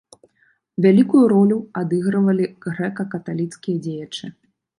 [0.85, 4.25] Вялікую ролю адыгрывалі грэка-каталіцкія дзеячы.